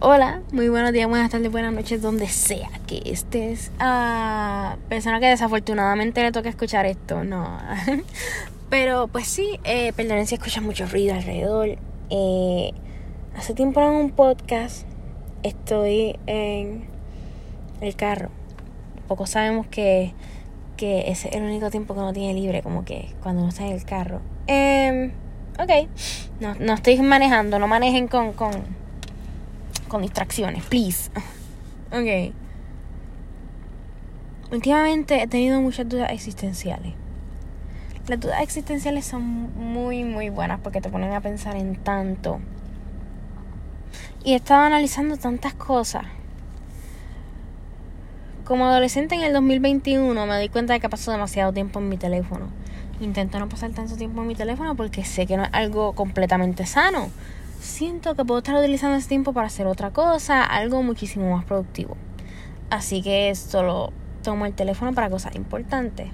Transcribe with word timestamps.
Hola, 0.00 0.42
muy 0.52 0.68
buenos 0.68 0.92
días, 0.92 1.08
buenas 1.08 1.28
tardes, 1.28 1.50
buenas 1.50 1.72
noches, 1.72 2.00
donde 2.00 2.28
sea 2.28 2.70
que 2.86 3.02
estés. 3.04 3.72
a 3.80 4.76
persona 4.88 5.18
que 5.18 5.26
desafortunadamente 5.26 6.22
le 6.22 6.30
toca 6.30 6.48
escuchar 6.48 6.86
esto, 6.86 7.24
no. 7.24 7.58
Pero 8.70 9.08
pues 9.08 9.26
sí, 9.26 9.58
eh, 9.64 9.92
perdonen 9.94 10.28
si 10.28 10.36
escuchan 10.36 10.62
mucho 10.62 10.86
ruido 10.86 11.16
alrededor. 11.16 11.78
Eh, 12.10 12.70
hace 13.36 13.54
tiempo 13.54 13.80
en 13.80 13.88
un 13.88 14.10
podcast 14.12 14.86
estoy 15.42 16.16
en 16.26 16.84
el 17.80 17.96
carro. 17.96 18.30
Pocos 19.08 19.30
sabemos 19.30 19.66
que, 19.66 20.14
que 20.76 21.10
es 21.10 21.24
el 21.24 21.42
único 21.42 21.72
tiempo 21.72 21.94
que 21.94 22.00
uno 22.00 22.12
tiene 22.12 22.34
libre, 22.34 22.62
como 22.62 22.84
que 22.84 23.16
cuando 23.20 23.40
uno 23.40 23.48
está 23.48 23.66
en 23.66 23.72
el 23.72 23.84
carro. 23.84 24.20
Eh, 24.46 25.10
ok, 25.58 25.88
no, 26.38 26.54
no 26.54 26.74
estoy 26.74 27.00
manejando, 27.00 27.58
no 27.58 27.66
manejen 27.66 28.06
con, 28.06 28.32
con 28.32 28.52
con 29.88 30.02
distracciones, 30.02 30.64
please. 30.64 31.10
ok. 31.90 32.34
Últimamente 34.50 35.22
he 35.22 35.26
tenido 35.26 35.60
muchas 35.60 35.88
dudas 35.88 36.10
existenciales. 36.10 36.94
Las 38.06 38.20
dudas 38.20 38.40
existenciales 38.40 39.04
son 39.04 39.22
muy, 39.22 40.04
muy 40.04 40.30
buenas 40.30 40.60
porque 40.60 40.80
te 40.80 40.88
ponen 40.88 41.12
a 41.12 41.20
pensar 41.20 41.56
en 41.56 41.76
tanto. 41.76 42.40
Y 44.24 44.32
he 44.32 44.36
estado 44.36 44.62
analizando 44.62 45.18
tantas 45.18 45.52
cosas. 45.52 46.06
Como 48.44 48.64
adolescente 48.64 49.14
en 49.14 49.20
el 49.20 49.34
2021 49.34 50.26
me 50.26 50.40
di 50.40 50.48
cuenta 50.48 50.72
de 50.72 50.80
que 50.80 50.88
pasado 50.88 51.12
demasiado 51.12 51.52
tiempo 51.52 51.80
en 51.80 51.90
mi 51.90 51.98
teléfono. 51.98 52.46
Intento 53.00 53.38
no 53.38 53.50
pasar 53.50 53.72
tanto 53.72 53.96
tiempo 53.96 54.22
en 54.22 54.28
mi 54.28 54.34
teléfono 54.34 54.74
porque 54.74 55.04
sé 55.04 55.26
que 55.26 55.36
no 55.36 55.44
es 55.44 55.50
algo 55.52 55.92
completamente 55.92 56.64
sano 56.64 57.10
siento 57.60 58.14
que 58.14 58.24
puedo 58.24 58.38
estar 58.38 58.56
utilizando 58.56 58.96
ese 58.96 59.08
tiempo 59.08 59.32
para 59.32 59.46
hacer 59.46 59.66
otra 59.66 59.90
cosa, 59.90 60.44
algo 60.44 60.82
muchísimo 60.82 61.34
más 61.34 61.44
productivo. 61.44 61.96
Así 62.70 63.02
que 63.02 63.34
solo 63.34 63.92
tomo 64.22 64.46
el 64.46 64.54
teléfono 64.54 64.92
para 64.92 65.10
cosas 65.10 65.34
importantes. 65.36 66.08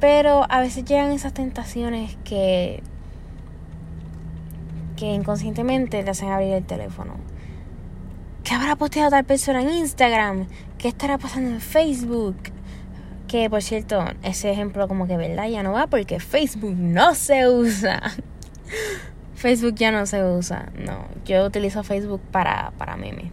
Pero 0.00 0.46
a 0.48 0.60
veces 0.60 0.84
llegan 0.84 1.10
esas 1.10 1.34
tentaciones 1.34 2.16
que 2.24 2.82
que 4.98 5.06
inconscientemente 5.06 6.02
te 6.02 6.10
hacen 6.10 6.30
abrir 6.30 6.54
el 6.54 6.64
teléfono. 6.64 7.14
¿Qué 8.42 8.54
habrá 8.54 8.74
posteado 8.74 9.10
tal 9.10 9.24
persona 9.24 9.62
en 9.62 9.70
Instagram? 9.70 10.46
¿Qué 10.76 10.88
estará 10.88 11.18
pasando 11.18 11.50
en 11.50 11.60
Facebook? 11.60 12.36
Que 13.28 13.48
por 13.48 13.62
cierto, 13.62 14.04
ese 14.22 14.50
ejemplo 14.50 14.88
como 14.88 15.06
que 15.06 15.16
verdad 15.16 15.48
ya 15.48 15.62
no 15.62 15.72
va 15.72 15.86
porque 15.86 16.18
Facebook 16.18 16.74
no 16.76 17.14
se 17.14 17.48
usa. 17.48 18.00
Facebook 19.38 19.76
ya 19.76 19.92
no 19.92 20.04
se 20.04 20.24
usa. 20.24 20.68
No, 20.84 21.06
yo 21.24 21.46
utilizo 21.46 21.84
Facebook 21.84 22.20
para, 22.32 22.72
para 22.76 22.96
meme. 22.96 23.30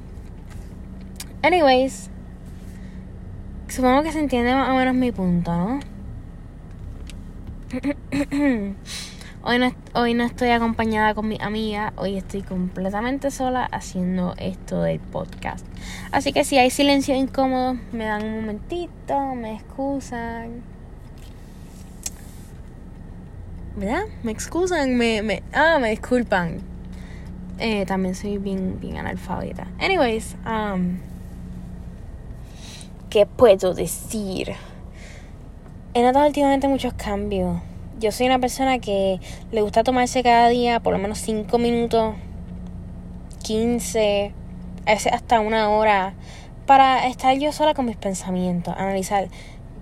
Anyways, 1.41 2.11
supongo 3.67 4.03
que 4.03 4.11
se 4.11 4.19
entiende 4.19 4.53
más 4.53 4.69
o 4.69 4.75
menos 4.75 4.93
mi 4.93 5.11
punto, 5.11 5.51
¿no? 5.51 5.79
hoy, 9.43 9.57
no 9.57 9.71
hoy 9.93 10.13
no 10.13 10.25
estoy 10.25 10.49
acompañada 10.49 11.15
con 11.15 11.27
mi 11.27 11.39
amiga, 11.41 11.91
hoy 11.95 12.17
estoy 12.17 12.43
completamente 12.43 13.31
sola 13.31 13.65
haciendo 13.65 14.35
esto 14.37 14.83
del 14.83 14.99
podcast. 14.99 15.65
Así 16.11 16.33
que 16.33 16.43
si 16.43 16.59
hay 16.59 16.69
silencio 16.69 17.15
incómodo, 17.15 17.77
me 17.91 18.05
dan 18.05 18.23
un 18.23 18.41
momentito, 18.41 19.33
me 19.33 19.55
excusan. 19.55 20.74
¿Verdad? 23.75 24.03
Me 24.23 24.31
excusan, 24.31 24.95
me, 24.95 25.21
me, 25.21 25.43
ah, 25.53 25.77
me 25.79 25.89
disculpan. 25.89 26.61
Eh, 27.59 27.85
también 27.85 28.15
soy 28.15 28.37
bien, 28.37 28.79
bien 28.79 28.97
analfabeta. 28.97 29.67
Anyways, 29.79 30.35
um, 30.45 30.97
¿qué 33.09 33.25
puedo 33.25 33.73
decir? 33.73 34.53
He 35.93 36.03
notado 36.03 36.27
últimamente 36.27 36.67
muchos 36.67 36.93
cambios. 36.93 37.61
Yo 37.99 38.11
soy 38.11 38.25
una 38.25 38.39
persona 38.39 38.79
que 38.79 39.21
le 39.51 39.61
gusta 39.61 39.83
tomarse 39.83 40.21
cada 40.21 40.49
día 40.49 40.81
por 40.81 40.91
lo 40.91 40.99
menos 40.99 41.19
5 41.19 41.57
minutos, 41.57 42.15
15, 43.43 44.33
a 44.85 44.91
veces 44.91 45.13
hasta 45.13 45.39
una 45.39 45.69
hora, 45.69 46.13
para 46.65 47.07
estar 47.07 47.37
yo 47.37 47.53
sola 47.53 47.73
con 47.73 47.85
mis 47.85 47.95
pensamientos, 47.95 48.73
analizar 48.77 49.29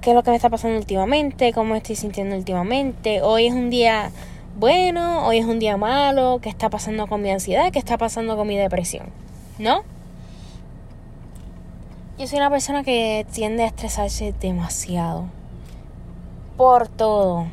qué 0.04 0.10
es 0.10 0.16
lo 0.16 0.22
que 0.22 0.32
me 0.32 0.36
está 0.36 0.50
pasando 0.50 0.78
últimamente, 0.78 1.54
cómo 1.54 1.76
estoy 1.76 1.96
sintiendo 1.96 2.36
últimamente. 2.36 3.22
Hoy 3.22 3.48
es 3.48 3.54
un 3.54 3.70
día 3.70 4.12
bueno, 4.60 5.26
hoy 5.26 5.38
es 5.38 5.46
un 5.46 5.60
día 5.60 5.78
malo, 5.78 6.40
qué 6.42 6.50
está 6.50 6.70
pasando 6.70 7.08
con 7.08 7.22
mi 7.22 7.32
ansiedad, 7.32 7.72
qué 7.72 7.80
está 7.80 7.98
pasando 7.98 8.36
con 8.36 8.46
mi 8.46 8.58
depresión. 8.58 9.08
¿No? 9.60 9.84
Yo 12.20 12.28
soy 12.28 12.38
una 12.38 12.50
persona 12.50 12.84
que 12.84 13.26
tiende 13.32 13.64
a 13.64 13.68
estresarse 13.68 14.34
demasiado. 14.42 15.26
Por 16.58 16.90
todo. 16.90 17.48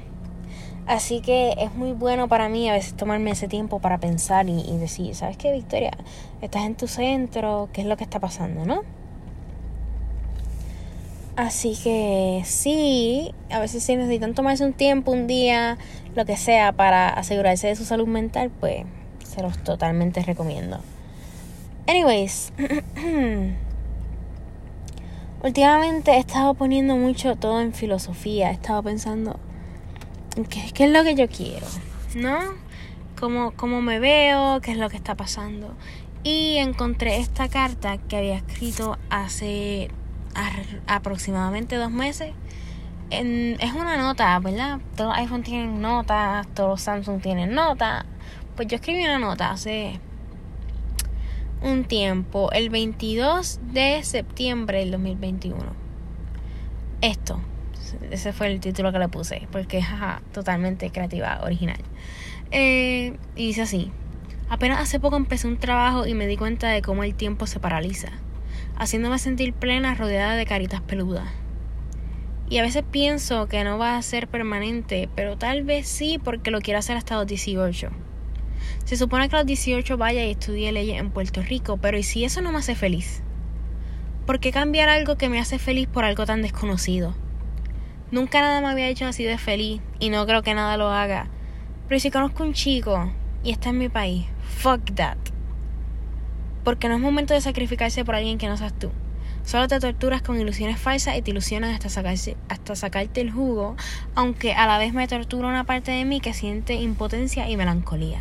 Así 0.89 1.21
que 1.21 1.55
es 1.57 1.73
muy 1.77 1.93
bueno 1.93 2.27
para 2.27 2.49
mí 2.49 2.69
a 2.69 2.73
veces 2.73 2.95
tomarme 2.95 3.31
ese 3.31 3.47
tiempo 3.47 3.79
para 3.79 3.99
pensar 3.99 4.49
y, 4.49 4.61
y 4.61 4.77
decir, 4.77 5.15
¿sabes 5.15 5.37
qué, 5.37 5.53
Victoria? 5.53 5.93
Estás 6.43 6.65
en 6.65 6.75
tu 6.75 6.89
centro, 6.89 7.69
¿qué 7.73 7.83
es 7.83 7.87
lo 7.87 7.97
que 7.97 8.03
está 8.03 8.19
pasando, 8.19 8.67
no? 8.67 8.83
Así 11.41 11.75
que 11.83 12.43
sí, 12.45 13.33
a 13.51 13.61
veces 13.61 13.83
si 13.83 13.97
necesitan 13.97 14.35
tomarse 14.35 14.63
un 14.63 14.75
tiempo, 14.75 15.11
un 15.11 15.27
día, 15.27 15.79
lo 16.15 16.27
que 16.27 16.37
sea, 16.37 16.73
para 16.73 17.09
asegurarse 17.09 17.69
de 17.69 17.77
su 17.77 17.87
salud 17.87 18.07
mental, 18.07 18.51
pues 18.61 18.85
se 19.25 19.41
los 19.41 19.57
totalmente 19.65 20.23
recomiendo. 20.23 20.81
Anyways, 21.89 22.53
últimamente 25.43 26.11
he 26.11 26.19
estado 26.19 26.53
poniendo 26.53 26.97
mucho 26.97 27.37
todo 27.37 27.63
en 27.63 27.73
filosofía, 27.73 28.51
he 28.51 28.53
estado 28.53 28.83
pensando 28.83 29.41
qué, 30.51 30.71
qué 30.75 30.85
es 30.85 30.91
lo 30.91 31.03
que 31.05 31.15
yo 31.15 31.27
quiero, 31.27 31.67
¿no? 32.17 32.39
Cómo, 33.19 33.53
cómo 33.53 33.81
me 33.81 33.99
veo, 33.99 34.61
qué 34.61 34.73
es 34.73 34.77
lo 34.77 34.91
que 34.91 34.99
está 34.99 35.15
pasando. 35.15 35.73
Y 36.23 36.57
encontré 36.57 37.17
esta 37.17 37.49
carta 37.49 37.97
que 37.97 38.19
había 38.19 38.37
escrito 38.37 38.99
hace 39.09 39.91
aproximadamente 40.87 41.77
dos 41.77 41.91
meses. 41.91 42.33
es 43.11 43.73
una 43.73 43.97
nota, 43.97 44.39
¿verdad? 44.39 44.81
Todos 44.97 45.11
los 45.11 45.19
iPhone 45.19 45.43
tienen 45.43 45.81
notas, 45.81 46.47
todos 46.55 46.71
los 46.71 46.81
Samsung 46.81 47.21
tienen 47.21 47.55
notas. 47.55 48.05
Pues 48.57 48.69
yo 48.69 48.77
escribí 48.77 49.05
una 49.05 49.19
nota 49.19 49.51
hace 49.51 50.01
un 51.63 51.85
tiempo, 51.85 52.51
el 52.53 52.71
22 52.71 53.61
de 53.73 54.03
septiembre 54.03 54.79
del 54.79 54.93
2021. 54.93 55.59
Esto, 57.01 57.41
ese 58.11 58.33
fue 58.33 58.49
el 58.49 58.61
título 58.61 58.93
que 58.93 58.99
le 58.99 59.09
puse, 59.09 59.47
porque 59.51 59.79
es 59.79 59.87
totalmente 60.33 60.91
creativa, 60.91 61.41
original. 61.43 61.81
Eh, 62.51 63.17
y 63.37 63.49
dice 63.49 63.63
así, 63.63 63.91
apenas 64.49 64.81
hace 64.81 65.01
poco 65.01 65.17
empecé 65.17 65.47
un 65.47 65.59
trabajo 65.59 66.07
y 66.07 66.15
me 66.15 66.27
di 66.27 66.37
cuenta 66.37 66.69
de 66.69 66.83
cómo 66.83 67.05
el 67.05 67.15
tiempo 67.15 67.47
se 67.47 67.61
paraliza 67.61 68.11
haciéndome 68.81 69.19
sentir 69.19 69.53
plena 69.53 69.95
rodeada 69.95 70.37
de 70.37 70.47
caritas 70.47 70.81
peludas. 70.81 71.29
Y 72.49 72.57
a 72.57 72.63
veces 72.63 72.83
pienso 72.91 73.47
que 73.47 73.63
no 73.63 73.77
va 73.77 73.99
a 73.99 74.03
ser 74.03 74.27
permanente, 74.27 75.11
pero 75.15 75.37
tal 75.37 75.65
vez 75.65 75.87
sí 75.87 76.19
porque 76.19 76.51
lo 76.51 76.63
quiero 76.63 76.79
hacer 76.79 76.97
hasta 76.97 77.17
los 77.17 77.27
18. 77.27 77.91
Se 78.87 78.97
supone 78.97 79.29
que 79.29 79.37
a 79.37 79.41
los 79.41 79.47
18 79.47 79.99
vaya 79.99 80.25
y 80.25 80.31
estudie 80.31 80.73
leyes 80.73 80.99
en 80.99 81.11
Puerto 81.11 81.43
Rico, 81.43 81.77
pero 81.77 81.99
¿y 81.99 82.03
si 82.03 82.25
eso 82.25 82.41
no 82.41 82.53
me 82.53 82.59
hace 82.59 82.75
feliz? 82.75 83.23
¿Por 84.25 84.41
qué 84.41 84.51
cambiar 84.51 84.89
algo 84.89 85.17
que 85.17 85.29
me 85.29 85.39
hace 85.39 85.59
feliz 85.59 85.87
por 85.87 86.07
algo 86.07 86.25
tan 86.25 86.41
desconocido? 86.41 87.15
Nunca 88.11 88.41
nada 88.41 88.63
me 88.63 88.69
había 88.69 88.89
hecho 88.89 89.05
así 89.05 89.25
de 89.25 89.37
feliz 89.37 89.83
y 89.99 90.09
no 90.09 90.25
creo 90.25 90.43
que 90.43 90.55
nada 90.55 90.79
lo 90.79 90.89
haga. 90.89 91.29
Pero 91.87 92.01
si 92.01 92.11
conozco 92.11 92.45
un 92.45 92.55
chico 92.55 93.13
y 93.45 93.51
está 93.51 93.69
en 93.69 93.79
mi 93.79 93.91
país, 93.91 94.25
fuck 94.43 94.95
that. 94.95 95.30
Porque 96.65 96.89
no 96.89 96.95
es 96.95 97.01
momento 97.01 97.35
de 97.35 97.41
sacrificarse 97.41 98.05
por 98.05 98.15
alguien 98.15 98.39
que 98.39 98.49
no 98.49 98.57
seas 98.57 98.73
tú. 98.79 98.91
Solo 99.45 99.69
te 99.69 99.81
torturas 99.81 100.23
con 100.23 100.39
ilusiones 100.39 100.79
falsas 100.79 101.17
y 101.17 101.23
te 101.23 101.31
ilusionan 101.31 101.73
hasta, 101.73 101.89
sacarse, 101.89 102.37
hasta 102.49 102.77
sacarte 102.77 103.21
el 103.21 103.31
jugo, 103.31 103.77
aunque 104.15 104.53
a 104.53 104.67
la 104.67 104.79
vez 104.79 104.93
me 104.93 105.09
tortura 105.09 105.49
una 105.49 105.65
parte 105.65 105.91
de 105.91 106.05
mí 106.05 106.21
que 106.21 106.35
siente 106.35 106.75
impotencia 106.75 107.49
y 107.49 107.57
melancolía. 107.57 108.21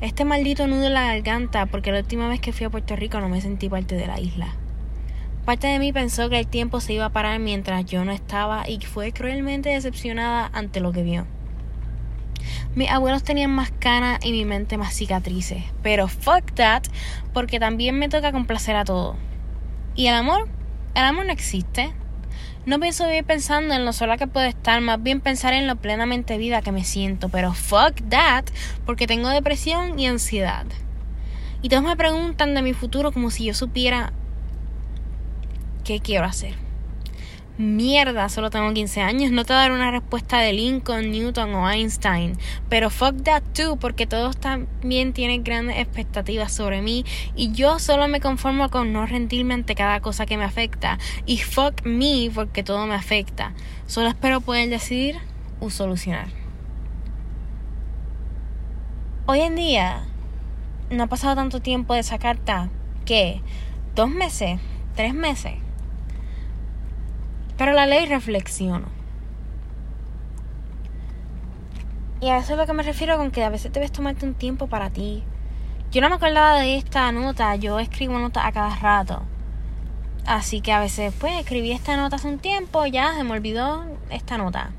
Este 0.00 0.24
maldito 0.24 0.66
nudo 0.66 0.86
en 0.88 0.94
la 0.94 1.06
garganta 1.06 1.66
porque 1.66 1.92
la 1.92 2.00
última 2.00 2.28
vez 2.28 2.40
que 2.40 2.52
fui 2.52 2.66
a 2.66 2.70
Puerto 2.70 2.96
Rico 2.96 3.20
no 3.20 3.28
me 3.28 3.40
sentí 3.40 3.68
parte 3.68 3.94
de 3.94 4.06
la 4.06 4.20
isla. 4.20 4.48
Parte 5.44 5.66
de 5.66 5.78
mí 5.78 5.92
pensó 5.92 6.28
que 6.28 6.38
el 6.38 6.46
tiempo 6.46 6.80
se 6.80 6.92
iba 6.92 7.06
a 7.06 7.12
parar 7.12 7.40
mientras 7.40 7.84
yo 7.84 8.04
no 8.04 8.12
estaba 8.12 8.68
y 8.68 8.80
fue 8.80 9.12
cruelmente 9.12 9.70
decepcionada 9.70 10.50
ante 10.52 10.80
lo 10.80 10.92
que 10.92 11.02
vio. 11.02 11.26
Mis 12.74 12.88
abuelos 12.88 13.22
tenían 13.22 13.50
más 13.50 13.70
canas 13.70 14.18
y 14.24 14.32
mi 14.32 14.44
mente 14.46 14.78
más 14.78 14.94
cicatrices. 14.94 15.62
Pero 15.82 16.08
fuck 16.08 16.52
that, 16.54 16.84
porque 17.34 17.60
también 17.60 17.98
me 17.98 18.08
toca 18.08 18.32
complacer 18.32 18.76
a 18.76 18.84
todo. 18.84 19.16
¿Y 19.94 20.06
el 20.06 20.14
amor? 20.14 20.48
El 20.94 21.04
amor 21.04 21.26
no 21.26 21.32
existe. 21.32 21.92
No 22.64 22.80
pienso 22.80 23.06
vivir 23.06 23.24
pensando 23.24 23.74
en 23.74 23.84
lo 23.84 23.92
sola 23.92 24.16
que 24.16 24.26
puedo 24.26 24.46
estar, 24.46 24.80
más 24.80 25.02
bien 25.02 25.20
pensar 25.20 25.52
en 25.52 25.66
lo 25.66 25.76
plenamente 25.76 26.38
vida 26.38 26.62
que 26.62 26.72
me 26.72 26.84
siento. 26.84 27.28
Pero 27.28 27.52
fuck 27.52 28.00
that, 28.08 28.44
porque 28.86 29.06
tengo 29.06 29.28
depresión 29.28 29.98
y 29.98 30.06
ansiedad. 30.06 30.64
Y 31.60 31.68
todos 31.68 31.82
me 31.82 31.96
preguntan 31.96 32.54
de 32.54 32.62
mi 32.62 32.72
futuro 32.72 33.12
como 33.12 33.30
si 33.30 33.44
yo 33.44 33.54
supiera 33.54 34.12
qué 35.84 36.00
quiero 36.00 36.24
hacer. 36.24 36.54
Mierda, 37.58 38.30
solo 38.30 38.48
tengo 38.48 38.72
15 38.72 39.02
años. 39.02 39.30
No 39.30 39.44
te 39.44 39.52
voy 39.52 39.58
a 39.58 39.62
dar 39.64 39.72
una 39.72 39.90
respuesta 39.90 40.38
de 40.38 40.54
Lincoln, 40.54 41.10
Newton 41.10 41.54
o 41.54 41.68
Einstein. 41.68 42.38
Pero 42.70 42.88
fuck 42.88 43.22
that 43.24 43.42
too, 43.54 43.76
porque 43.76 44.06
todos 44.06 44.38
también 44.38 45.12
tienen 45.12 45.44
grandes 45.44 45.76
expectativas 45.76 46.50
sobre 46.50 46.80
mí. 46.80 47.04
Y 47.36 47.52
yo 47.52 47.78
solo 47.78 48.08
me 48.08 48.20
conformo 48.20 48.70
con 48.70 48.94
no 48.94 49.04
rendirme 49.04 49.52
ante 49.52 49.74
cada 49.74 50.00
cosa 50.00 50.24
que 50.24 50.38
me 50.38 50.44
afecta. 50.44 50.98
Y 51.26 51.38
fuck 51.38 51.84
me, 51.84 52.30
porque 52.34 52.62
todo 52.62 52.86
me 52.86 52.94
afecta. 52.94 53.52
Solo 53.86 54.08
espero 54.08 54.40
poder 54.40 54.70
decidir 54.70 55.18
o 55.60 55.68
solucionar. 55.68 56.28
Hoy 59.26 59.40
en 59.40 59.56
día, 59.56 60.04
no 60.90 61.02
ha 61.02 61.06
pasado 61.06 61.34
tanto 61.34 61.60
tiempo 61.60 61.92
de 61.92 62.00
esa 62.00 62.18
carta 62.18 62.70
que 63.04 63.42
dos 63.94 64.08
meses, 64.08 64.58
tres 64.96 65.12
meses 65.12 65.52
pero 67.62 67.74
la 67.74 67.86
ley 67.86 68.06
reflexiono. 68.06 68.88
Y 72.20 72.28
a 72.28 72.38
eso 72.38 72.54
es 72.54 72.58
lo 72.58 72.66
que 72.66 72.72
me 72.72 72.82
refiero 72.82 73.16
con 73.16 73.30
que 73.30 73.44
a 73.44 73.50
veces 73.50 73.72
debes 73.72 73.92
tomarte 73.92 74.26
un 74.26 74.34
tiempo 74.34 74.66
para 74.66 74.90
ti. 74.90 75.22
Yo 75.92 76.00
no 76.00 76.08
me 76.08 76.16
acordaba 76.16 76.58
de 76.58 76.76
esta 76.76 77.12
nota, 77.12 77.54
yo 77.54 77.78
escribo 77.78 78.18
notas 78.18 78.46
a 78.46 78.50
cada 78.50 78.74
rato. 78.74 79.22
Así 80.26 80.60
que 80.60 80.72
a 80.72 80.80
veces, 80.80 81.14
pues, 81.20 81.38
escribí 81.38 81.70
esta 81.70 81.96
nota 81.96 82.16
hace 82.16 82.26
un 82.26 82.40
tiempo, 82.40 82.84
ya 82.86 83.14
se 83.14 83.22
me 83.22 83.30
olvidó 83.30 83.84
esta 84.10 84.38
nota. 84.38 84.72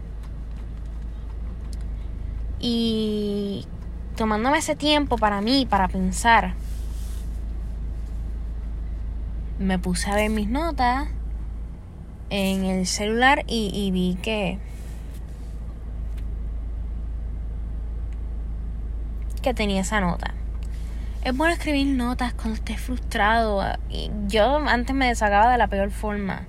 Y 2.60 3.66
tomándome 4.18 4.58
ese 4.58 4.76
tiempo 4.76 5.18
para 5.18 5.40
mí, 5.40 5.66
para 5.70 5.88
pensar, 5.88 6.54
me 9.58 9.80
puse 9.80 10.12
a 10.12 10.16
ver 10.16 10.30
mis 10.30 10.50
notas 10.50 11.08
en 12.34 12.66
el 12.66 12.88
celular 12.88 13.44
y, 13.46 13.92
vi 13.92 14.18
que 14.20 14.58
que 19.44 19.54
tenía 19.54 19.82
esa 19.82 20.00
nota. 20.00 20.34
Es 21.24 21.38
bueno 21.38 21.54
escribir 21.54 21.86
notas 21.86 22.34
cuando 22.34 22.56
estés 22.56 22.80
frustrado. 22.82 23.62
Yo 24.28 24.58
antes 24.58 24.96
me 24.96 25.08
desagaba 25.08 25.52
de 25.52 25.60
la 25.60 25.68
peor 25.68 25.92
forma. 25.92 26.48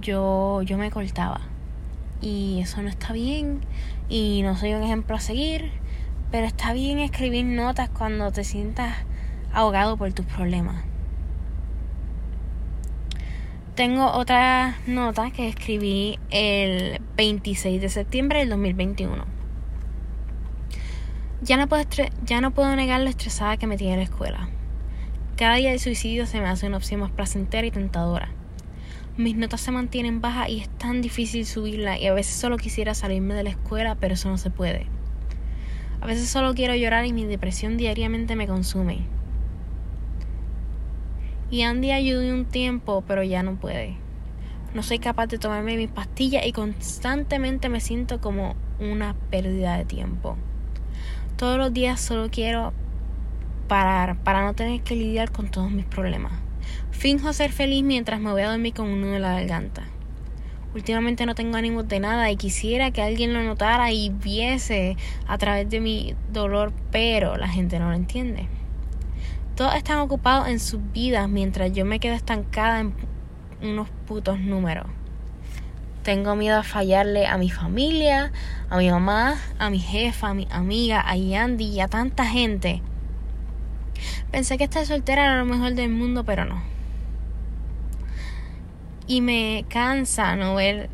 Yo, 0.00 0.62
yo 0.62 0.78
me 0.78 0.92
cortaba. 0.92 1.40
Y 2.20 2.60
eso 2.60 2.80
no 2.80 2.88
está 2.88 3.12
bien. 3.12 3.62
Y 4.08 4.42
no 4.42 4.56
soy 4.56 4.74
un 4.74 4.84
ejemplo 4.84 5.16
a 5.16 5.20
seguir. 5.20 5.72
Pero 6.30 6.46
está 6.46 6.72
bien 6.72 7.00
escribir 7.00 7.46
notas 7.46 7.88
cuando 7.88 8.30
te 8.30 8.44
sientas 8.44 8.94
ahogado 9.52 9.96
por 9.96 10.12
tus 10.12 10.26
problemas. 10.26 10.89
Tengo 13.80 14.12
otra 14.12 14.76
nota 14.86 15.30
que 15.30 15.48
escribí 15.48 16.18
el 16.30 17.00
26 17.16 17.80
de 17.80 17.88
septiembre 17.88 18.40
del 18.40 18.50
2021. 18.50 19.24
Ya 21.40 21.56
no 21.56 21.66
puedo, 21.66 21.84
ya 22.22 22.42
no 22.42 22.50
puedo 22.50 22.76
negar 22.76 23.00
lo 23.00 23.08
estresada 23.08 23.56
que 23.56 23.66
me 23.66 23.78
tiene 23.78 23.96
la 23.96 24.02
escuela. 24.02 24.50
Cada 25.38 25.54
día 25.54 25.70
de 25.70 25.78
suicidio 25.78 26.26
se 26.26 26.42
me 26.42 26.48
hace 26.48 26.66
una 26.66 26.76
opción 26.76 27.00
más 27.00 27.10
placentera 27.10 27.66
y 27.66 27.70
tentadora. 27.70 28.28
Mis 29.16 29.34
notas 29.36 29.62
se 29.62 29.70
mantienen 29.70 30.20
bajas 30.20 30.50
y 30.50 30.60
es 30.60 30.68
tan 30.68 31.00
difícil 31.00 31.46
subirla 31.46 31.98
y 31.98 32.06
a 32.06 32.12
veces 32.12 32.34
solo 32.34 32.58
quisiera 32.58 32.92
salirme 32.92 33.32
de 33.32 33.44
la 33.44 33.50
escuela, 33.50 33.94
pero 33.94 34.12
eso 34.12 34.28
no 34.28 34.36
se 34.36 34.50
puede. 34.50 34.88
A 36.02 36.06
veces 36.06 36.28
solo 36.28 36.52
quiero 36.52 36.74
llorar 36.74 37.06
y 37.06 37.14
mi 37.14 37.24
depresión 37.24 37.78
diariamente 37.78 38.36
me 38.36 38.46
consume. 38.46 39.06
Y 41.50 41.62
Andy 41.62 41.90
ayudó 41.90 42.32
un 42.32 42.44
tiempo, 42.44 43.02
pero 43.06 43.22
ya 43.22 43.42
no 43.42 43.56
puede. 43.56 43.96
No 44.72 44.84
soy 44.84 45.00
capaz 45.00 45.26
de 45.26 45.38
tomarme 45.38 45.76
mis 45.76 45.90
pastillas 45.90 46.46
y 46.46 46.52
constantemente 46.52 47.68
me 47.68 47.80
siento 47.80 48.20
como 48.20 48.54
una 48.78 49.14
pérdida 49.30 49.76
de 49.76 49.84
tiempo. 49.84 50.36
Todos 51.36 51.58
los 51.58 51.72
días 51.72 52.00
solo 52.00 52.28
quiero 52.30 52.72
parar 53.66 54.16
para 54.22 54.44
no 54.44 54.54
tener 54.54 54.82
que 54.82 54.94
lidiar 54.94 55.32
con 55.32 55.50
todos 55.50 55.70
mis 55.70 55.86
problemas. 55.86 56.32
Finjo 56.92 57.32
ser 57.32 57.50
feliz 57.50 57.82
mientras 57.82 58.20
me 58.20 58.30
voy 58.30 58.42
a 58.42 58.50
dormir 58.50 58.74
con 58.74 58.86
un 58.86 59.00
nudo 59.00 59.16
en 59.16 59.22
la 59.22 59.34
garganta. 59.34 59.82
Últimamente 60.72 61.26
no 61.26 61.34
tengo 61.34 61.56
ánimo 61.56 61.82
de 61.82 61.98
nada 61.98 62.30
y 62.30 62.36
quisiera 62.36 62.92
que 62.92 63.02
alguien 63.02 63.32
lo 63.32 63.42
notara 63.42 63.90
y 63.90 64.10
viese 64.10 64.96
a 65.26 65.36
través 65.36 65.68
de 65.68 65.80
mi 65.80 66.14
dolor, 66.32 66.72
pero 66.92 67.36
la 67.36 67.48
gente 67.48 67.80
no 67.80 67.88
lo 67.88 67.96
entiende. 67.96 68.46
Todos 69.60 69.74
están 69.74 69.98
ocupados 69.98 70.48
en 70.48 70.58
sus 70.58 70.80
vidas 70.90 71.28
mientras 71.28 71.70
yo 71.72 71.84
me 71.84 72.00
quedo 72.00 72.14
estancada 72.14 72.80
en 72.80 72.94
unos 73.60 73.90
putos 74.06 74.40
números. 74.40 74.86
Tengo 76.02 76.34
miedo 76.34 76.60
a 76.60 76.62
fallarle 76.62 77.26
a 77.26 77.36
mi 77.36 77.50
familia, 77.50 78.32
a 78.70 78.78
mi 78.78 78.90
mamá, 78.90 79.36
a 79.58 79.68
mi 79.68 79.78
jefa, 79.78 80.28
a 80.28 80.32
mi 80.32 80.48
amiga, 80.50 81.04
a 81.06 81.14
Yandy 81.14 81.66
y 81.66 81.80
a 81.80 81.88
tanta 81.88 82.24
gente. 82.24 82.80
Pensé 84.30 84.56
que 84.56 84.64
estar 84.64 84.86
soltera 84.86 85.26
era 85.26 85.38
lo 85.40 85.44
mejor 85.44 85.74
del 85.74 85.90
mundo, 85.90 86.24
pero 86.24 86.46
no. 86.46 86.62
Y 89.06 89.20
me 89.20 89.66
cansa 89.68 90.36
no 90.36 90.54
ver 90.54 90.88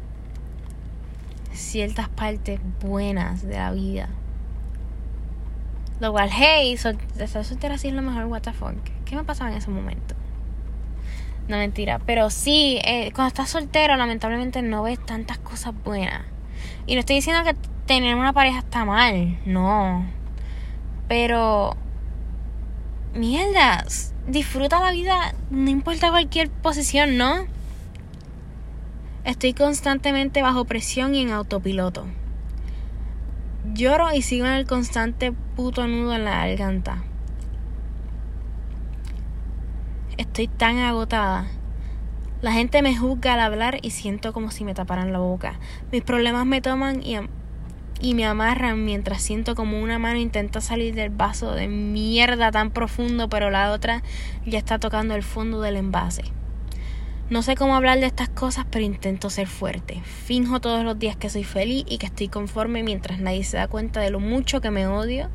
ciertas 1.52 2.08
partes 2.08 2.58
buenas 2.80 3.46
de 3.46 3.58
la 3.58 3.70
vida. 3.70 4.08
Lo 6.00 6.12
cual, 6.12 6.28
hey, 6.30 6.74
estar 6.74 7.44
soltera 7.44 7.78
sí 7.78 7.88
es 7.88 7.94
lo 7.94 8.02
mejor, 8.02 8.26
what 8.26 8.42
the 8.42 8.52
fuck. 8.52 8.74
¿Qué 9.04 9.16
me 9.16 9.24
pasaba 9.24 9.50
en 9.50 9.56
ese 9.56 9.70
momento? 9.70 10.14
No 11.48 11.56
mentira, 11.56 12.00
pero 12.04 12.28
sí, 12.28 12.78
eh, 12.84 13.12
cuando 13.14 13.28
estás 13.28 13.48
soltero, 13.50 13.96
lamentablemente 13.96 14.62
no 14.62 14.82
ves 14.82 14.98
tantas 15.04 15.38
cosas 15.38 15.74
buenas. 15.84 16.22
Y 16.86 16.94
no 16.94 17.00
estoy 17.00 17.16
diciendo 17.16 17.44
que 17.44 17.56
tener 17.86 18.14
una 18.16 18.32
pareja 18.32 18.58
está 18.58 18.84
mal, 18.84 19.38
no. 19.46 20.04
Pero, 21.08 21.76
mierda, 23.14 23.84
disfruta 24.26 24.80
la 24.80 24.90
vida, 24.90 25.34
no 25.50 25.70
importa 25.70 26.10
cualquier 26.10 26.50
posición, 26.50 27.16
¿no? 27.16 27.46
Estoy 29.24 29.54
constantemente 29.54 30.42
bajo 30.42 30.64
presión 30.64 31.14
y 31.14 31.22
en 31.22 31.30
autopiloto. 31.30 32.06
Lloro 33.76 34.10
y 34.14 34.22
sigo 34.22 34.46
en 34.46 34.52
el 34.52 34.66
constante 34.66 35.32
puto 35.32 35.86
nudo 35.86 36.14
en 36.14 36.24
la 36.24 36.46
garganta. 36.46 37.04
Estoy 40.16 40.48
tan 40.48 40.78
agotada. 40.78 41.46
La 42.40 42.52
gente 42.52 42.80
me 42.80 42.96
juzga 42.96 43.34
al 43.34 43.40
hablar 43.40 43.78
y 43.82 43.90
siento 43.90 44.32
como 44.32 44.50
si 44.50 44.64
me 44.64 44.72
taparan 44.72 45.12
la 45.12 45.18
boca. 45.18 45.60
Mis 45.92 46.02
problemas 46.02 46.46
me 46.46 46.62
toman 46.62 47.02
y, 47.02 47.18
y 48.00 48.14
me 48.14 48.24
amarran 48.24 48.82
mientras 48.82 49.20
siento 49.20 49.54
como 49.54 49.78
una 49.82 49.98
mano 49.98 50.18
intenta 50.18 50.62
salir 50.62 50.94
del 50.94 51.10
vaso 51.10 51.52
de 51.52 51.68
mierda 51.68 52.50
tan 52.50 52.70
profundo, 52.70 53.28
pero 53.28 53.50
la 53.50 53.72
otra 53.72 54.02
ya 54.46 54.56
está 54.56 54.78
tocando 54.78 55.14
el 55.14 55.22
fondo 55.22 55.60
del 55.60 55.76
envase. 55.76 56.24
No 57.28 57.42
sé 57.42 57.56
cómo 57.56 57.74
hablar 57.74 57.98
de 57.98 58.06
estas 58.06 58.28
cosas, 58.28 58.66
pero 58.70 58.84
intento 58.84 59.30
ser 59.30 59.48
fuerte. 59.48 60.00
Finjo 60.04 60.60
todos 60.60 60.84
los 60.84 60.96
días 60.96 61.16
que 61.16 61.28
soy 61.28 61.42
feliz 61.42 61.84
y 61.88 61.98
que 61.98 62.06
estoy 62.06 62.28
conforme 62.28 62.84
mientras 62.84 63.18
nadie 63.18 63.42
se 63.42 63.56
da 63.56 63.66
cuenta 63.66 63.98
de 63.98 64.10
lo 64.10 64.20
mucho 64.20 64.60
que 64.60 64.70
me 64.70 64.86
odio 64.86 65.28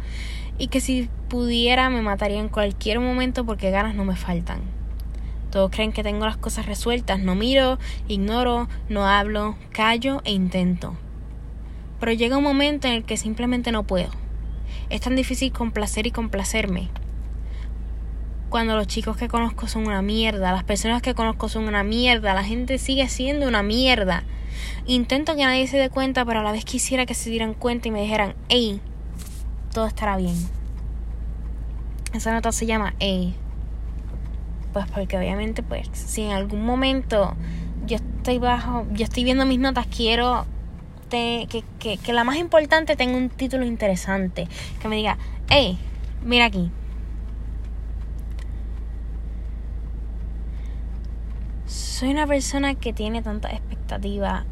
y 0.58 0.70
que 0.70 0.80
si 0.80 1.10
pudiera 1.28 1.90
me 1.90 2.02
mataría 2.02 2.40
en 2.40 2.48
cualquier 2.48 3.02
momento 3.02 3.46
porque 3.46 3.72
ganas 3.72 3.94
no 3.94 4.06
me 4.06 4.16
faltan. 4.16 4.62
Todos 5.50 5.70
creen 5.70 5.92
que 5.92 6.02
tengo 6.02 6.26
las 6.26 6.38
cosas 6.38 6.66
resueltas. 6.66 7.20
No 7.20 7.36
miro, 7.36 7.78
ignoro, 8.08 8.70
no 8.88 9.06
hablo, 9.06 9.58
callo 9.74 10.22
e 10.24 10.32
intento. 10.32 10.96
Pero 12.00 12.14
llega 12.14 12.38
un 12.38 12.44
momento 12.46 12.88
en 12.88 12.94
el 12.94 13.04
que 13.04 13.18
simplemente 13.18 13.74
no 13.74 13.84
puedo. 13.84 14.12
Es 14.90 15.02
tan 15.02 15.18
difícil 15.18 15.52
complacer 15.52 16.08
y 16.08 16.12
complacerme 16.12 16.90
cuando 18.52 18.76
los 18.76 18.86
chicos 18.86 19.16
que 19.16 19.30
conozco 19.30 19.68
son 19.68 19.88
una 19.88 20.02
mierda, 20.02 20.52
las 20.52 20.66
personas 20.66 21.02
que 21.02 21.16
conozco 21.16 21.48
son 21.48 21.64
una 21.70 21.84
mierda, 21.84 22.34
la 22.34 22.44
gente 22.44 22.78
sigue 22.78 23.08
siendo 23.08 23.48
una 23.48 23.64
mierda. 23.64 24.24
Intento 24.86 25.36
que 25.36 25.46
nadie 25.46 25.68
se 25.68 25.78
dé 25.78 25.90
cuenta, 25.90 26.26
pero 26.26 26.42
a 26.42 26.44
la 26.44 26.52
vez 26.52 26.66
quisiera 26.66 27.06
que 27.06 27.14
se 27.14 27.30
dieran 27.30 27.54
cuenta 27.54 27.88
y 27.88 27.92
me 27.92 28.02
dijeran, 28.02 28.36
hey, 28.50 28.82
todo 29.74 29.88
estará 29.88 30.18
bien. 30.18 30.36
Esa 32.14 32.34
nota 32.34 32.52
se 32.52 32.66
llama 32.66 32.94
hey. 33.00 33.34
Pues 34.74 34.86
porque 34.92 35.18
obviamente, 35.18 35.64
pues, 35.64 35.88
si 35.94 36.24
en 36.24 36.32
algún 36.32 36.66
momento 36.66 37.36
yo 37.88 37.96
estoy 37.96 38.38
bajo, 38.38 38.86
yo 38.92 39.06
estoy 39.06 39.24
viendo 39.24 39.46
mis 39.46 39.60
notas, 39.60 39.88
quiero 39.88 40.46
que, 41.10 41.48
que, 41.80 41.98
que 41.98 42.14
la 42.14 42.26
más 42.26 42.36
importante 42.36 42.98
tenga 42.98 43.18
un 43.18 43.30
título 43.30 43.66
interesante. 43.66 44.50
Que 44.82 44.90
me 44.90 44.98
diga, 44.98 45.18
hey, 45.50 45.78
mira 46.26 46.46
aquí, 46.46 46.70
soy 52.02 52.10
una 52.10 52.26
persona 52.26 52.74
que 52.74 52.94
tiene 52.94 53.22
tantas 53.22 53.54
expectativas 53.54 54.44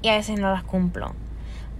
y 0.00 0.08
a 0.08 0.16
veces 0.16 0.40
no 0.40 0.50
las 0.50 0.62
cumplo. 0.62 1.12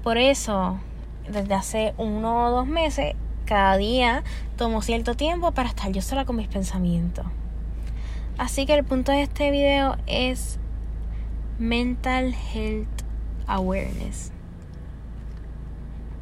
Por 0.03 0.19
eso, 0.19 0.79
desde 1.27 1.55
hace 1.55 1.95
uno 1.97 2.49
o 2.49 2.51
dos 2.51 2.67
meses, 2.67 3.15
cada 3.47 3.79
día 3.79 4.25
tomo 4.59 4.83
cierto 4.83 5.15
tiempo 5.15 5.53
para 5.53 5.71
estar 5.71 5.91
yo 5.91 6.03
sola 6.03 6.27
con 6.27 6.37
mis 6.37 6.49
pensamientos. 6.49 7.25
Así 8.37 8.67
que 8.67 8.75
el 8.75 8.85
punto 8.85 9.11
de 9.11 9.23
este 9.23 9.51
video 9.51 9.97
es 10.07 10.59
mental 11.59 12.35
health 12.53 13.05
awareness. 13.47 14.33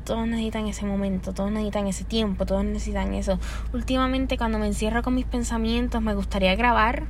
Todos 0.05 0.29
necesitan 0.29 0.69
ese 0.69 0.87
momento, 0.87 1.35
todos 1.35 1.51
necesitan 1.51 1.89
ese 1.89 2.05
tiempo, 2.05 2.47
todos 2.47 2.65
necesitan 2.65 3.13
eso. 3.13 3.41
Últimamente 3.73 4.39
cuando 4.39 4.61
me 4.61 4.69
encierro 4.69 5.03
con 5.03 5.17
mis 5.17 5.27
pensamientos 5.27 6.01
me 6.01 6.15
gustaría 6.15 6.55
grabar 6.55 7.09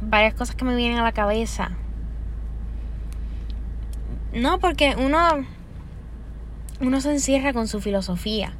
varias 0.00 0.34
cosas 0.34 0.56
que 0.56 0.64
me 0.64 0.74
vienen 0.74 0.98
a 0.98 1.02
la 1.02 1.12
cabeza. 1.12 1.72
No, 4.32 4.58
porque 4.58 4.94
uno 4.96 5.18
uno 6.80 7.00
se 7.00 7.12
encierra 7.12 7.52
con 7.52 7.68
su 7.68 7.80
filosofía. 7.80 8.54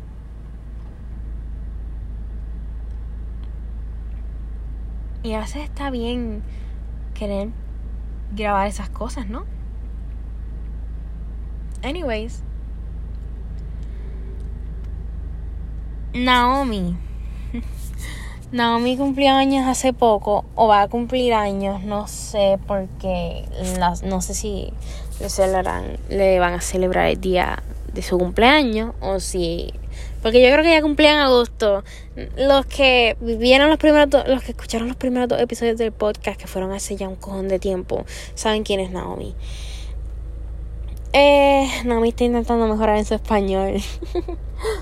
Y 5.22 5.34
a 5.34 5.40
veces 5.40 5.64
está 5.64 5.90
bien 5.90 6.42
querer 7.14 7.50
grabar 8.34 8.66
esas 8.66 8.90
cosas, 8.90 9.28
¿no? 9.28 9.44
Anyways. 11.82 12.42
Naomi. 16.12 16.96
Naomi 18.52 18.96
cumplió 18.96 19.30
años 19.34 19.68
hace 19.68 19.92
poco 19.92 20.44
o 20.56 20.66
va 20.66 20.82
a 20.82 20.88
cumplir 20.88 21.34
años, 21.34 21.84
no 21.84 22.08
sé 22.08 22.58
porque 22.66 23.44
las, 23.78 24.02
no 24.02 24.20
sé 24.20 24.34
si 24.34 24.72
le 25.20 25.30
celebrarán, 25.30 25.98
le 26.08 26.40
van 26.40 26.54
a 26.54 26.60
celebrar 26.60 27.06
el 27.06 27.20
día 27.20 27.62
de 27.92 28.02
su 28.02 28.18
cumpleaños 28.18 28.94
o 29.00 29.20
si 29.20 29.72
porque 30.22 30.42
yo 30.42 30.52
creo 30.52 30.62
que 30.62 30.70
ya 30.70 30.82
cumplía 30.82 31.14
en 31.14 31.18
agosto. 31.20 31.82
Los 32.36 32.66
que 32.66 33.16
vivieron 33.20 33.70
los 33.70 33.78
primeros 33.78 34.08
los 34.26 34.42
que 34.42 34.50
escucharon 34.50 34.88
los 34.88 34.96
primeros 34.96 35.28
dos 35.28 35.40
episodios 35.40 35.78
del 35.78 35.92
podcast 35.92 36.38
que 36.38 36.46
fueron 36.46 36.72
hace 36.72 36.96
ya 36.96 37.08
un 37.08 37.16
cojón 37.16 37.48
de 37.48 37.58
tiempo, 37.58 38.04
saben 38.34 38.64
quién 38.64 38.80
es 38.80 38.90
Naomi. 38.90 39.34
Eh, 41.12 41.68
Naomi 41.84 42.10
está 42.10 42.24
intentando 42.24 42.66
mejorar 42.66 42.96
en 42.96 43.04
su 43.04 43.14
español. 43.14 43.80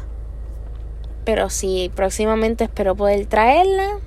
Pero 1.28 1.50
sí, 1.50 1.92
próximamente 1.94 2.64
espero 2.64 2.96
poder 2.96 3.26
traerla. 3.26 3.98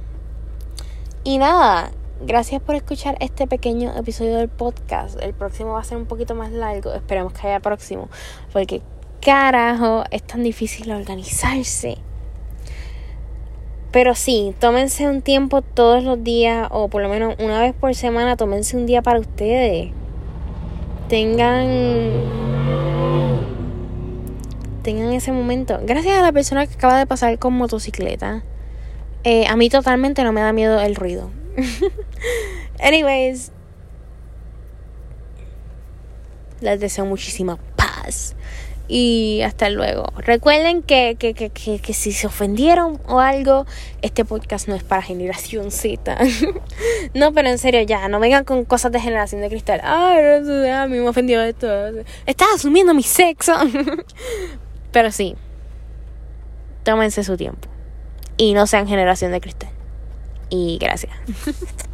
Y 1.24 1.38
nada, 1.38 1.92
gracias 2.20 2.64
por 2.64 2.74
escuchar 2.74 3.16
este 3.20 3.46
pequeño 3.46 3.96
episodio 3.96 4.38
del 4.38 4.50
podcast. 4.50 5.22
El 5.22 5.36
próximo 5.36 5.74
va 5.74 5.82
a 5.82 5.84
ser 5.84 6.00
un 6.00 6.08
poquito 6.08 6.34
más 6.34 6.52
largo. 6.52 6.92
Esperemos 6.96 7.34
que 7.34 7.48
haya 7.48 7.60
próximo. 7.60 8.10
Porque 8.52 8.82
carajo 9.22 10.04
es 10.10 10.24
tan 10.24 10.42
difícil 10.42 10.92
organizarse. 10.92 12.00
Pero 13.92 14.16
sí, 14.16 14.56
tómense 14.58 15.08
un 15.08 15.22
tiempo 15.22 15.62
todos 15.62 16.04
los 16.04 16.24
días 16.24 16.70
o 16.72 16.88
por 16.88 17.04
lo 17.04 17.10
menos 17.10 17.36
una 17.38 17.62
vez 17.62 17.76
por 17.76 17.94
semana, 17.94 18.36
tómense 18.36 18.76
un 18.76 18.88
día 18.88 19.04
para 19.04 19.20
ustedes. 19.20 19.92
Tengan 21.08 21.70
tengan 24.82 25.12
ese 25.14 25.32
momento. 25.32 25.80
Gracias 25.84 26.18
a 26.18 26.22
la 26.22 26.32
persona 26.32 26.68
que 26.68 26.74
acaba 26.74 26.98
de 26.98 27.06
pasar 27.06 27.38
con 27.40 27.54
motocicleta. 27.54 28.44
Eh, 29.24 29.46
a 29.48 29.56
mí 29.56 29.70
totalmente 29.70 30.24
no 30.24 30.32
me 30.32 30.42
da 30.42 30.52
miedo 30.54 30.80
el 30.80 30.96
ruido. 30.96 31.30
Anyways. 32.80 33.52
Les 36.60 36.80
deseo 36.80 37.06
muchísima 37.06 37.58
paz 37.76 38.36
y 38.92 39.42
hasta 39.44 39.70
luego. 39.70 40.12
Recuerden 40.18 40.84
que, 40.84 41.16
que, 41.18 41.34
que, 41.34 41.50
que, 41.50 41.94
si 41.94 42.12
se 42.12 42.28
ofendieron 42.28 43.00
o 43.08 43.20
algo, 43.20 43.66
este 44.02 44.26
podcast 44.26 44.68
no 44.68 44.76
es 44.76 44.84
para 44.84 45.02
generación 45.02 45.72
Z. 45.72 46.18
no, 47.14 47.32
pero 47.32 47.48
en 47.48 47.58
serio, 47.58 47.82
ya, 47.84 48.10
no 48.10 48.20
vengan 48.20 48.44
con 48.44 48.66
cosas 48.66 48.92
de 48.92 49.00
generación 49.00 49.40
de 49.40 49.48
cristal. 49.48 49.80
Ay, 49.82 50.70
a 50.70 50.88
mí 50.88 51.00
me 51.00 51.08
ofendió 51.08 51.42
esto. 51.42 51.68
Estás 52.26 52.50
asumiendo 52.56 52.94
mi 52.94 53.04
sexo. 53.04 53.54
pero 54.92 55.12
sí, 55.12 55.36
tómense 56.84 57.24
su 57.24 57.38
tiempo. 57.38 57.68
Y 58.38 58.54
no 58.54 58.68
sean 58.68 58.88
generación 58.88 59.32
de 59.32 59.42
cristal. 59.42 59.70
Y 60.50 60.78
gracias. 60.80 61.14